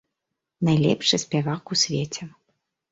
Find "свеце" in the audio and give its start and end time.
1.85-2.23